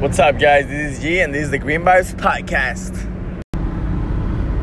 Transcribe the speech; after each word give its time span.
What's 0.00 0.20
up, 0.20 0.38
guys? 0.38 0.68
This 0.68 0.96
is 0.96 1.02
G, 1.02 1.18
and 1.18 1.34
this 1.34 1.46
is 1.46 1.50
the 1.50 1.58
Green 1.58 1.80
Vibes 1.80 2.14
Podcast. 2.14 2.94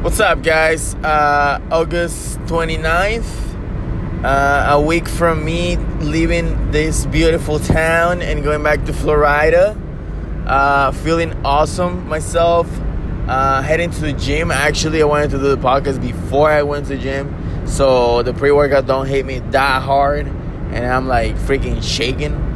What's 0.01 0.21
up, 0.21 0.41
guys? 0.43 0.95
Uh, 0.95 1.59
August 1.69 2.39
29th, 2.43 4.23
uh, 4.23 4.67
a 4.69 4.81
week 4.81 5.09
from 5.09 5.43
me 5.43 5.75
leaving 5.99 6.71
this 6.71 7.05
beautiful 7.07 7.59
town 7.59 8.21
and 8.21 8.45
going 8.45 8.63
back 8.63 8.85
to 8.85 8.93
Florida. 8.93 9.77
Uh, 10.45 10.93
feeling 10.93 11.33
awesome 11.43 12.07
myself. 12.07 12.69
Uh, 13.27 13.61
heading 13.61 13.89
to 13.91 13.99
the 13.99 14.13
gym. 14.13 14.51
Actually, 14.51 15.01
I 15.01 15.05
wanted 15.05 15.31
to 15.31 15.37
do 15.37 15.53
the 15.53 15.57
podcast 15.57 15.99
before 16.01 16.49
I 16.49 16.63
went 16.63 16.85
to 16.85 16.95
the 16.95 17.01
gym, 17.01 17.67
so 17.67 18.23
the 18.23 18.33
pre-workout 18.33 18.87
don't 18.87 19.07
hit 19.07 19.25
me 19.25 19.39
that 19.39 19.81
hard, 19.81 20.27
and 20.27 20.85
I'm 20.85 21.09
like 21.09 21.35
freaking 21.35 21.83
shaking 21.83 22.54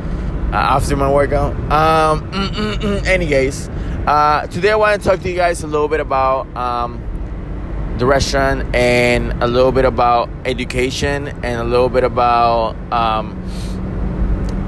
uh, 0.52 0.56
after 0.56 0.96
my 0.96 1.12
workout. 1.12 1.54
Um, 1.72 2.32
mm, 2.32 2.48
mm, 2.50 2.74
mm. 2.76 3.06
anyways, 3.06 3.70
uh, 4.08 4.48
today 4.48 4.72
I 4.72 4.76
want 4.76 5.02
to 5.02 5.08
talk 5.08 5.20
to 5.20 5.30
you 5.30 5.36
guys 5.36 5.64
a 5.64 5.68
little 5.68 5.88
bit 5.88 6.00
about 6.00 6.48
um, 6.56 7.96
the 8.00 8.06
restaurant 8.06 8.76
and 8.76 9.44
a 9.44 9.48
little 9.48 9.72
bit 9.72 9.86
about 9.86 10.30
education 10.46 11.28
and 11.28 11.62
a 11.62 11.64
little 11.64 11.90
bit 11.90 12.04
about 12.04 12.76
um, 12.92 13.36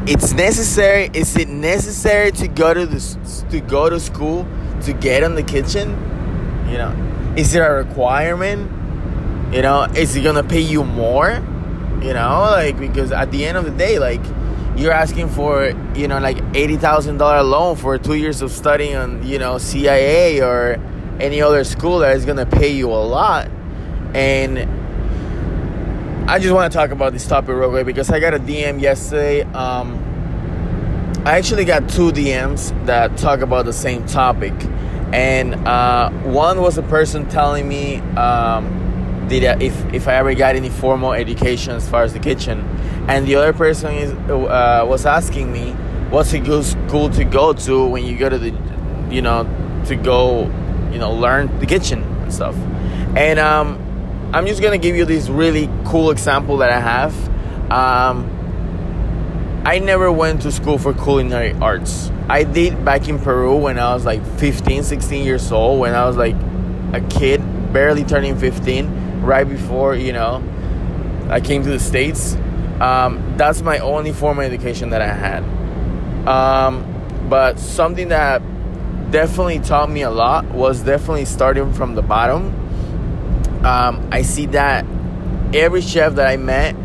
it's 0.07 0.34
necessary. 0.34 1.09
Is 1.13 1.35
it 1.38 1.48
necessary 1.48 2.32
to 2.34 2.48
go 2.48 2.73
to 2.73 2.85
the 2.85 3.45
to 3.49 3.59
go 3.62 3.90
to 3.90 3.99
school 3.99 4.45
to 4.82 4.93
get 4.93 5.23
in 5.23 5.35
the 5.35 5.43
kitchen? 5.43 5.90
You 6.70 6.77
know, 6.77 7.34
is 7.35 7.55
it 7.55 7.59
a 7.59 7.71
requirement? 7.71 8.70
You 9.54 9.62
know, 9.62 9.84
is 9.95 10.16
it 10.16 10.23
gonna 10.23 10.43
pay 10.43 10.62
you 10.62 10.84
more? 10.84 11.32
You 12.02 12.13
know, 12.13 12.48
like 12.52 12.79
because 12.79 13.12
at 13.12 13.32
the 13.32 13.45
end 13.45 13.57
of 13.57 13.66
the 13.66 13.71
day, 13.71 13.99
like 13.99 14.21
you're 14.75 14.91
asking 14.91 15.30
for 15.30 15.73
you 15.95 16.07
know 16.07 16.20
like 16.20 16.38
eighty 16.55 16.77
thousand 16.77 17.17
dollar 17.17 17.43
loan 17.43 17.75
for 17.75 17.98
two 17.98 18.16
years 18.16 18.41
of 18.41 18.52
studying 18.52 18.95
on 18.95 19.25
you 19.25 19.38
know 19.38 19.57
CIA 19.57 20.41
or 20.41 20.79
any 21.20 21.41
other 21.41 21.63
school 21.63 21.99
that 21.99 22.15
is 22.15 22.26
gonna 22.26 22.46
pay 22.46 22.71
you 22.71 22.90
a 22.90 23.04
lot, 23.04 23.49
and 24.13 24.59
I 26.29 26.40
just 26.40 26.54
want 26.54 26.71
to 26.71 26.77
talk 26.77 26.91
about 26.91 27.13
this 27.13 27.27
topic 27.27 27.49
real 27.49 27.70
quick 27.70 27.85
because 27.85 28.09
I 28.09 28.20
got 28.20 28.34
a 28.34 28.40
DM 28.40 28.79
yesterday. 28.79 29.41
Um, 29.41 30.07
I 31.26 31.37
actually 31.37 31.65
got 31.65 31.90
two 31.90 32.12
DMs 32.12 32.74
that 32.85 33.18
talk 33.18 33.41
about 33.41 33.65
the 33.65 33.74
same 33.74 34.05
topic, 34.05 34.53
and 35.13 35.55
uh, 35.68 36.09
one 36.24 36.62
was 36.62 36.77
a 36.77 36.84
person 36.84 37.27
telling 37.27 37.68
me. 37.68 37.98
Um, 38.15 38.79
did 39.27 39.46
I, 39.46 39.63
if 39.63 39.93
if 39.93 40.07
I 40.07 40.15
ever 40.15 40.34
got 40.34 40.55
any 40.55 40.70
formal 40.70 41.13
education 41.13 41.74
as 41.74 41.87
far 41.90 42.03
as 42.03 42.13
the 42.13 42.20
kitchen, 42.20 42.68
and 43.07 43.27
the 43.27 43.35
other 43.35 43.54
person 43.54 43.94
is 43.96 44.12
uh, 44.30 44.85
was 44.88 45.05
asking 45.05 45.52
me 45.52 45.71
what's 46.10 46.34
a 46.34 46.40
good 46.40 46.63
school 46.66 47.10
to 47.10 47.24
go 47.24 47.54
to 47.54 47.85
when 47.88 48.05
you 48.05 48.18
go 48.18 48.30
to 48.30 48.38
the 48.38 48.54
you 49.10 49.21
know 49.21 49.43
to 49.85 49.96
go 49.96 50.43
you 50.91 50.99
know 50.99 51.12
learn 51.12 51.60
the 51.60 51.66
kitchen 51.66 52.04
and 52.04 52.34
stuff, 52.34 52.55
and 53.16 53.40
um, 53.40 53.77
I'm 54.34 54.46
just 54.46 54.62
gonna 54.62 54.77
give 54.77 54.96
you 54.96 55.05
this 55.05 55.30
really 55.30 55.70
cool 55.85 56.12
example 56.12 56.58
that 56.58 56.70
I 56.71 56.80
have. 56.80 57.13
Um, 57.71 58.38
I 59.65 59.80
never 59.80 60.12
went 60.12 60.41
to 60.41 60.52
school 60.52 60.77
for 60.77 60.93
culinary 60.93 61.54
arts. 61.54 62.12
I 62.27 62.43
did 62.43 62.84
back 62.84 63.08
in 63.08 63.20
Peru 63.20 63.55
when 63.55 63.77
I 63.77 63.93
was 63.93 64.06
like 64.06 64.25
15, 64.38 64.84
16 64.84 65.24
years 65.24 65.52
old, 65.52 65.80
when 65.80 65.94
I 65.94 66.06
was 66.06 66.18
like 66.18 66.36
a 66.94 67.02
kid, 67.09 67.41
barely 67.72 68.03
turning 68.03 68.38
15 68.38 69.22
right 69.22 69.47
before 69.47 69.96
you 69.96 70.13
know 70.13 70.44
I 71.30 71.40
came 71.40 71.63
to 71.63 71.69
the 71.69 71.80
states. 71.80 72.36
Um, 72.81 73.35
that's 73.38 73.62
my 73.62 73.78
only 73.78 74.12
formal 74.12 74.44
education 74.44 74.90
that 74.90 75.01
I 75.01 75.13
had. 75.13 75.44
Um, 76.28 77.28
but 77.29 77.59
something 77.59 78.07
that 78.07 78.41
definitely 79.12 79.59
taught 79.59 79.90
me 79.90 80.01
a 80.01 80.09
lot 80.09 80.46
was 80.46 80.81
definitely 80.81 81.25
starting 81.25 81.74
from 81.74 81.94
the 81.94 82.02
bottom. 82.02 82.46
Um, 83.63 84.09
I 84.12 84.24
see 84.24 84.47
that 84.47 84.85
every 85.53 85.81
chef 85.81 86.16
that 86.16 86.28
I 86.28 86.38
met 86.38 86.75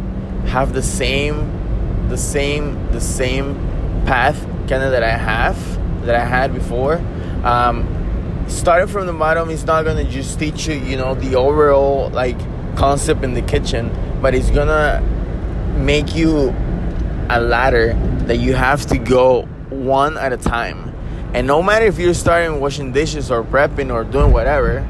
have 0.49 0.75
the 0.75 0.83
same, 0.83 2.09
the 2.11 2.19
same, 2.19 2.93
the 2.93 3.01
same 3.01 3.55
path 4.05 4.45
kind 4.69 4.83
of 4.83 4.91
that 4.91 5.03
I 5.03 5.17
have 5.17 5.57
that 6.05 6.15
I 6.15 6.27
had 6.27 6.53
before. 6.53 6.97
Um, 7.43 8.45
starting 8.49 8.89
from 8.89 9.07
the 9.07 9.15
bottom 9.15 9.49
is 9.49 9.65
not 9.65 9.87
gonna 9.87 10.05
just 10.05 10.39
teach 10.39 10.67
you, 10.67 10.75
you 10.75 10.99
know, 10.99 11.15
the 11.15 11.37
overall 11.37 12.11
like 12.11 12.39
concept 12.77 13.25
in 13.25 13.33
the 13.33 13.43
kitchen, 13.43 13.91
but 14.21 14.35
it's 14.35 14.51
gonna 14.51 15.03
make 15.77 16.15
you 16.15 16.55
a 17.29 17.41
ladder 17.41 17.95
that 18.27 18.37
you 18.37 18.55
have 18.55 18.87
to 18.87 18.99
go 18.99 19.43
one 19.71 20.17
at 20.19 20.33
a 20.33 20.37
time. 20.37 20.95
And 21.35 21.47
no 21.47 21.63
matter 21.63 21.85
if 21.85 21.99
you're 21.99 22.15
starting 22.15 22.61
washing 22.61 22.93
dishes 22.93 23.31
or 23.31 23.43
prepping 23.43 23.93
or 23.93 24.05
doing 24.05 24.33
whatever, 24.33 24.87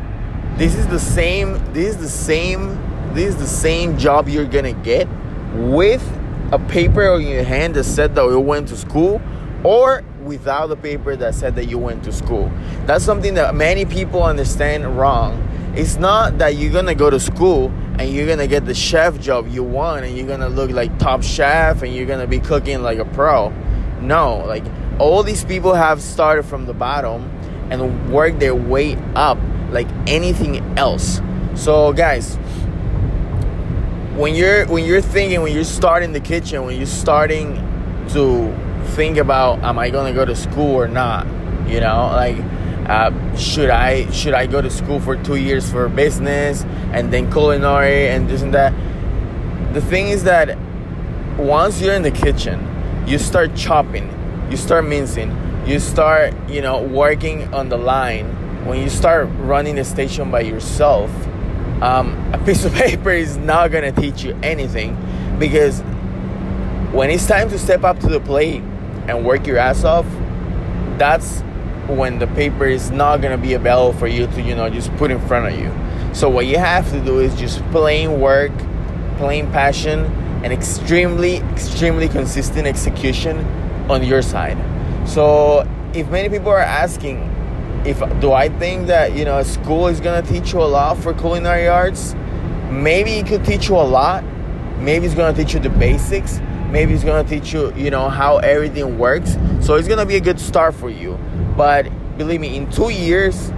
this 0.56 0.74
is 0.74 0.86
the 0.88 0.98
same 0.98 1.52
this 1.72 1.94
is 1.94 1.96
the 1.98 2.08
same 2.08 2.78
this 3.14 3.34
is 3.34 3.36
the 3.36 3.46
same 3.46 3.98
job 3.98 4.28
you're 4.28 4.46
gonna 4.46 4.72
get 4.72 5.08
with 5.54 6.02
a 6.52 6.58
paper 6.58 7.10
on 7.10 7.26
your 7.26 7.42
hand 7.42 7.74
that 7.74 7.84
said 7.84 8.14
that 8.14 8.24
you 8.26 8.40
went 8.40 8.68
to 8.68 8.76
school 8.76 9.20
or 9.64 10.02
without 10.22 10.68
the 10.68 10.76
paper 10.76 11.16
that 11.16 11.34
said 11.34 11.56
that 11.56 11.66
you 11.66 11.78
went 11.78 12.04
to 12.04 12.12
school. 12.12 12.50
That's 12.84 13.04
something 13.04 13.34
that 13.34 13.54
many 13.54 13.84
people 13.84 14.22
understand 14.22 14.98
wrong. 14.98 15.42
It's 15.74 15.96
not 15.96 16.38
that 16.38 16.56
you're 16.56 16.72
gonna 16.72 16.94
go 16.94 17.10
to 17.10 17.20
school 17.20 17.72
and 17.98 18.10
you're 18.10 18.26
gonna 18.26 18.46
get 18.46 18.66
the 18.66 18.74
chef 18.74 19.18
job 19.18 19.48
you 19.48 19.62
want 19.62 20.04
and 20.04 20.16
you're 20.16 20.26
gonna 20.26 20.48
look 20.48 20.70
like 20.70 20.98
top 20.98 21.22
chef 21.22 21.82
and 21.82 21.94
you're 21.94 22.06
gonna 22.06 22.26
be 22.26 22.38
cooking 22.38 22.82
like 22.82 22.98
a 22.98 23.04
pro. 23.04 23.50
No, 24.00 24.44
like 24.46 24.64
all 24.98 25.22
these 25.22 25.44
people 25.44 25.74
have 25.74 26.02
started 26.02 26.44
from 26.44 26.66
the 26.66 26.74
bottom 26.74 27.30
and 27.70 28.12
worked 28.12 28.38
their 28.38 28.54
way 28.54 28.96
up 29.14 29.38
like 29.70 29.88
anything 30.06 30.58
else. 30.78 31.20
So 31.54 31.92
guys, 31.92 32.36
when 34.16 34.34
you're 34.34 34.66
when 34.66 34.84
you're 34.84 35.00
thinking 35.00 35.42
when 35.42 35.52
you're 35.52 35.64
starting 35.64 36.12
the 36.12 36.20
kitchen, 36.20 36.64
when 36.64 36.76
you're 36.76 36.86
starting 36.86 37.54
to 38.10 38.54
think 38.94 39.16
about 39.16 39.60
am 39.62 39.78
I 39.78 39.90
gonna 39.90 40.12
go 40.12 40.24
to 40.24 40.36
school 40.36 40.74
or 40.74 40.88
not? 40.88 41.26
You 41.66 41.80
know, 41.80 42.10
like 42.12 42.36
uh, 42.86 43.36
should 43.36 43.70
I 43.70 44.08
should 44.12 44.34
I 44.34 44.46
go 44.46 44.62
to 44.62 44.70
school 44.70 45.00
for 45.00 45.16
two 45.16 45.34
years 45.34 45.70
for 45.70 45.88
business 45.88 46.62
and 46.92 47.12
then 47.12 47.30
culinary 47.32 48.08
and 48.08 48.28
this 48.28 48.42
and 48.42 48.54
that? 48.54 48.72
The 49.74 49.80
thing 49.80 50.08
is 50.08 50.22
that 50.24 50.56
once 51.36 51.80
you're 51.80 51.94
in 51.94 52.02
the 52.02 52.12
kitchen, 52.12 52.64
you 53.06 53.18
start 53.18 53.56
chopping, 53.56 54.08
you 54.50 54.56
start 54.56 54.86
mincing, 54.86 55.36
you 55.66 55.80
start 55.80 56.32
you 56.48 56.62
know 56.62 56.80
working 56.80 57.52
on 57.52 57.68
the 57.68 57.76
line. 57.76 58.26
When 58.66 58.80
you 58.80 58.88
start 58.88 59.28
running 59.38 59.74
the 59.76 59.84
station 59.84 60.30
by 60.30 60.40
yourself, 60.40 61.10
um, 61.82 62.32
a 62.32 62.38
piece 62.44 62.64
of 62.64 62.72
paper 62.86 63.10
is 63.10 63.36
not 63.36 63.72
gonna 63.72 63.92
teach 63.92 64.22
you 64.22 64.38
anything 64.44 64.96
because 65.40 65.80
when 66.92 67.10
it's 67.10 67.26
time 67.26 67.48
to 67.50 67.58
step 67.58 67.82
up 67.82 67.98
to 68.00 68.08
the 68.08 68.20
plate 68.20 68.62
and 69.08 69.24
work 69.24 69.44
your 69.46 69.58
ass 69.58 69.82
off, 69.82 70.06
that's 70.98 71.42
when 71.88 72.18
the 72.18 72.26
paper 72.28 72.66
is 72.66 72.90
not 72.90 73.20
gonna 73.20 73.38
be 73.38 73.54
available 73.54 73.98
for 73.98 74.06
you 74.06 74.26
to, 74.26 74.42
you 74.42 74.54
know, 74.54 74.68
just 74.68 74.94
put 74.96 75.10
in 75.10 75.20
front 75.26 75.52
of 75.52 75.58
you. 75.58 75.72
So 76.12 76.28
what 76.28 76.46
you 76.46 76.58
have 76.58 76.90
to 76.90 77.00
do 77.00 77.20
is 77.20 77.34
just 77.34 77.62
plain 77.70 78.20
work, 78.20 78.52
plain 79.18 79.50
passion, 79.52 80.04
and 80.42 80.52
extremely, 80.52 81.36
extremely 81.52 82.08
consistent 82.08 82.66
execution 82.66 83.38
on 83.88 84.02
your 84.02 84.22
side. 84.22 84.58
So 85.08 85.68
if 85.94 86.08
many 86.08 86.28
people 86.28 86.48
are 86.48 86.58
asking, 86.58 87.32
if 87.84 88.00
do 88.20 88.32
I 88.32 88.48
think 88.48 88.88
that 88.88 89.14
you 89.14 89.24
know 89.24 89.42
school 89.42 89.86
is 89.86 90.00
gonna 90.00 90.26
teach 90.26 90.52
you 90.52 90.60
a 90.60 90.64
lot 90.64 90.98
for 90.98 91.14
culinary 91.14 91.68
arts? 91.68 92.14
Maybe 92.70 93.12
it 93.12 93.26
could 93.26 93.44
teach 93.44 93.68
you 93.68 93.76
a 93.76 93.86
lot. 93.86 94.24
Maybe 94.80 95.06
it's 95.06 95.14
gonna 95.14 95.36
teach 95.36 95.54
you 95.54 95.60
the 95.60 95.70
basics 95.70 96.40
maybe 96.70 96.92
it's 96.92 97.04
gonna 97.04 97.28
teach 97.28 97.52
you 97.52 97.72
you 97.74 97.90
know 97.90 98.08
how 98.08 98.38
everything 98.38 98.98
works 98.98 99.36
so 99.60 99.74
it's 99.74 99.88
gonna 99.88 100.06
be 100.06 100.16
a 100.16 100.20
good 100.20 100.38
start 100.38 100.74
for 100.74 100.90
you 100.90 101.18
but 101.56 101.88
believe 102.18 102.40
me 102.40 102.56
in 102.56 102.70
two 102.70 102.90
years 102.90 103.50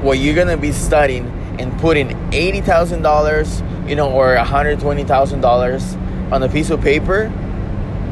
what 0.00 0.18
you're 0.18 0.34
gonna 0.34 0.56
be 0.56 0.72
studying 0.72 1.26
and 1.58 1.76
putting 1.80 2.08
$80000 2.30 3.88
you 3.88 3.96
know 3.96 4.10
or 4.10 4.36
$120000 4.36 6.32
on 6.32 6.42
a 6.42 6.48
piece 6.48 6.70
of 6.70 6.80
paper 6.80 7.32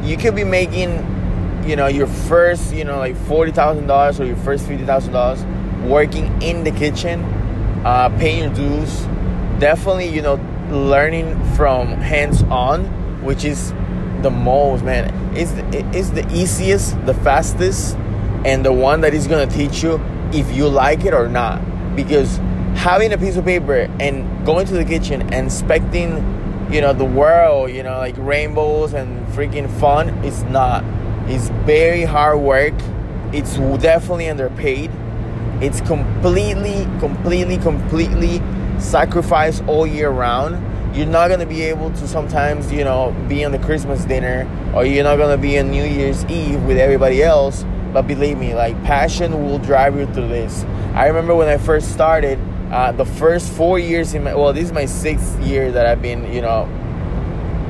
you 0.03 0.17
could 0.17 0.35
be 0.35 0.43
making 0.43 0.91
you 1.65 1.75
know 1.75 1.87
your 1.87 2.07
first 2.07 2.73
you 2.73 2.83
know 2.83 2.97
like 2.97 3.15
$40000 3.15 4.19
or 4.19 4.25
your 4.25 4.35
first 4.37 4.65
$50000 4.65 5.87
working 5.87 6.41
in 6.41 6.63
the 6.63 6.71
kitchen 6.71 7.23
uh, 7.85 8.09
paying 8.17 8.43
your 8.43 8.53
dues 8.53 9.05
definitely 9.59 10.07
you 10.07 10.21
know 10.21 10.39
learning 10.69 11.35
from 11.55 11.87
hands 11.87 12.43
on 12.43 12.85
which 13.23 13.45
is 13.45 13.73
the 14.23 14.31
most, 14.31 14.83
man. 14.83 15.13
It's 15.35 15.51
the, 15.51 15.97
it's 15.97 16.09
the 16.09 16.27
easiest, 16.33 17.05
the 17.05 17.13
fastest, 17.13 17.97
and 18.45 18.65
the 18.65 18.73
one 18.73 19.01
that 19.01 19.13
is 19.13 19.27
gonna 19.27 19.47
teach 19.47 19.83
you 19.83 20.01
if 20.33 20.51
you 20.51 20.67
like 20.67 21.05
it 21.05 21.13
or 21.13 21.27
not. 21.27 21.61
Because 21.95 22.37
having 22.75 23.13
a 23.13 23.17
piece 23.17 23.37
of 23.37 23.45
paper 23.45 23.87
and 23.99 24.45
going 24.45 24.65
to 24.67 24.73
the 24.73 24.85
kitchen 24.85 25.21
and 25.33 25.47
expecting, 25.47 26.67
you 26.71 26.81
know, 26.81 26.93
the 26.93 27.05
world, 27.05 27.71
you 27.71 27.83
know, 27.83 27.97
like 27.97 28.15
rainbows 28.17 28.93
and 28.93 29.25
freaking 29.27 29.69
fun, 29.79 30.09
it's 30.23 30.41
not. 30.43 30.83
It's 31.27 31.49
very 31.65 32.03
hard 32.03 32.39
work, 32.39 32.73
it's 33.31 33.57
definitely 33.81 34.29
underpaid. 34.29 34.91
It's 35.61 35.79
completely, 35.81 36.85
completely, 36.99 37.57
completely 37.57 38.41
sacrificed 38.79 39.63
all 39.65 39.87
year 39.87 40.09
round. 40.09 40.59
You're 40.95 41.07
not 41.07 41.29
gonna 41.29 41.45
be 41.45 41.61
able 41.61 41.89
to 41.91 42.07
sometimes, 42.07 42.71
you 42.71 42.83
know, 42.83 43.15
be 43.29 43.45
on 43.45 43.51
the 43.51 43.59
Christmas 43.59 44.03
dinner 44.03 44.47
or 44.75 44.85
you're 44.85 45.03
not 45.03 45.17
gonna 45.17 45.37
be 45.37 45.57
on 45.57 45.71
New 45.71 45.85
Year's 45.85 46.25
Eve 46.25 46.61
with 46.63 46.77
everybody 46.77 47.23
else. 47.23 47.63
But 47.93 48.07
believe 48.07 48.37
me, 48.39 48.55
like 48.55 48.81
passion 48.83 49.45
will 49.45 49.59
drive 49.59 49.95
you 49.95 50.07
through 50.07 50.29
this. 50.29 50.63
I 50.95 51.07
remember 51.07 51.35
when 51.35 51.47
I 51.47 51.57
first 51.57 51.91
started, 51.91 52.39
uh, 52.71 52.91
the 52.91 53.05
first 53.05 53.51
four 53.51 53.77
years 53.77 54.15
in 54.15 54.23
my 54.23 54.33
well, 54.33 54.51
this 54.51 54.65
is 54.65 54.71
my 54.71 54.85
sixth 54.85 55.39
year 55.39 55.71
that 55.71 55.85
I've 55.85 56.01
been, 56.01 56.33
you 56.33 56.41
know, 56.41 56.67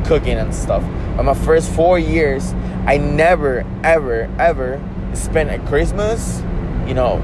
cooking 0.06 0.38
and 0.38 0.56
stuff. 0.56 0.82
But 1.18 1.24
my 1.24 1.34
first 1.34 1.70
four 1.72 2.00
years, 2.00 2.54
I 2.86 2.98
never, 2.98 3.66
ever, 3.84 4.34
ever 4.40 4.82
spent 5.14 5.50
a 5.52 5.60
Christmas, 5.68 6.42
you 6.88 6.94
know, 6.94 7.22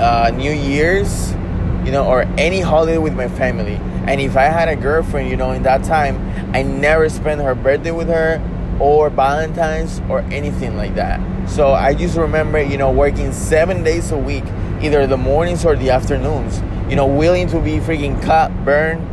uh, 0.00 0.32
New 0.34 0.52
Year's, 0.52 1.32
you 1.84 1.92
know, 1.92 2.06
or 2.06 2.22
any 2.36 2.60
holiday 2.60 2.98
with 2.98 3.14
my 3.14 3.28
family. 3.28 3.76
And 4.06 4.20
if 4.20 4.36
I 4.36 4.44
had 4.44 4.68
a 4.68 4.76
girlfriend, 4.76 5.30
you 5.30 5.36
know, 5.36 5.52
in 5.52 5.62
that 5.62 5.84
time, 5.84 6.16
I 6.54 6.62
never 6.62 7.08
spent 7.08 7.40
her 7.40 7.54
birthday 7.54 7.92
with 7.92 8.08
her 8.08 8.40
or 8.80 9.10
Valentine's 9.10 10.00
or 10.08 10.20
anything 10.32 10.76
like 10.76 10.94
that. 10.94 11.20
So 11.48 11.72
I 11.72 11.94
just 11.94 12.16
remember, 12.16 12.60
you 12.60 12.76
know, 12.76 12.90
working 12.90 13.32
seven 13.32 13.82
days 13.82 14.10
a 14.10 14.18
week, 14.18 14.44
either 14.82 15.06
the 15.06 15.16
mornings 15.16 15.64
or 15.64 15.76
the 15.76 15.90
afternoons, 15.90 16.60
you 16.90 16.96
know, 16.96 17.06
willing 17.06 17.46
to 17.48 17.60
be 17.60 17.78
freaking 17.78 18.20
cut, 18.22 18.52
burned, 18.64 19.06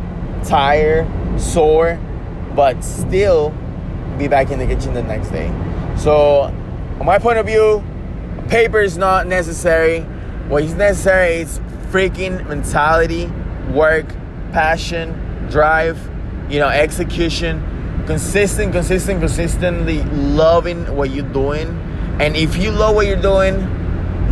tired, 0.44 1.06
sore, 1.40 1.98
but 2.54 2.82
still 2.84 3.50
be 4.18 4.28
back 4.28 4.50
in 4.50 4.58
the 4.58 4.66
kitchen 4.66 4.94
the 4.94 5.02
next 5.02 5.30
day. 5.30 5.48
So, 5.96 6.52
from 6.98 7.06
my 7.06 7.18
point 7.18 7.38
of 7.38 7.46
view, 7.46 7.82
paper 8.48 8.80
is 8.80 8.98
not 8.98 9.26
necessary. 9.26 10.00
What 10.48 10.62
is 10.64 10.74
necessary 10.74 11.36
is 11.36 11.58
freaking 11.90 12.46
mentality, 12.48 13.26
work, 13.72 14.06
passion, 14.52 15.48
drive, 15.50 15.98
you 16.48 16.58
know, 16.58 16.68
execution, 16.68 17.62
consistent, 18.06 18.72
consistent, 18.72 19.20
consistently 19.20 20.02
loving 20.04 20.94
what 20.94 21.10
you're 21.10 21.28
doing. 21.32 21.68
And 22.20 22.36
if 22.36 22.56
you 22.56 22.70
love 22.70 22.94
what 22.94 23.06
you're 23.06 23.20
doing, 23.20 23.60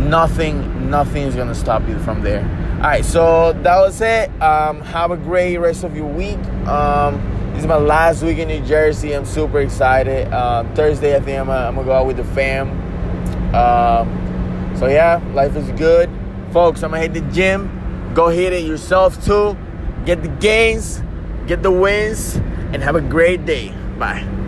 nothing, 0.09 0.89
nothing 0.89 1.23
is 1.23 1.35
gonna 1.35 1.55
stop 1.55 1.87
you 1.87 1.97
from 1.99 2.21
there. 2.21 2.43
All 2.77 2.89
right, 2.89 3.05
so 3.05 3.53
that 3.53 3.77
was 3.77 4.01
it. 4.01 4.29
Um, 4.41 4.81
have 4.81 5.11
a 5.11 5.17
great 5.17 5.57
rest 5.57 5.83
of 5.83 5.95
your 5.95 6.07
week. 6.07 6.39
Um, 6.67 7.21
this 7.53 7.61
is 7.61 7.67
my 7.67 7.77
last 7.77 8.23
week 8.23 8.39
in 8.39 8.47
New 8.47 8.65
Jersey. 8.65 9.13
I'm 9.13 9.25
super 9.25 9.59
excited. 9.59 10.27
Uh, 10.33 10.63
Thursday, 10.75 11.15
I 11.15 11.19
think 11.19 11.39
I'm 11.39 11.49
I'm 11.49 11.75
gonna, 11.75 11.85
go 11.85 11.93
out 11.93 12.07
with 12.07 12.17
the 12.17 12.23
fam. 12.23 12.69
Um, 13.55 14.75
so 14.77 14.87
yeah, 14.87 15.21
life 15.33 15.55
is 15.55 15.69
good, 15.79 16.09
folks. 16.51 16.83
I'm 16.83 16.91
gonna 16.91 17.03
hit 17.03 17.13
the 17.13 17.21
gym. 17.31 18.11
Go 18.13 18.27
hit 18.27 18.53
it 18.53 18.63
yourself 18.65 19.23
too. 19.23 19.57
Get 20.05 20.21
the 20.21 20.27
gains, 20.27 21.01
get 21.47 21.63
the 21.63 21.71
wins, 21.71 22.39
and 22.73 22.83
have 22.83 22.95
a 22.95 23.01
great 23.01 23.45
day. 23.45 23.69
Bye. 23.97 24.42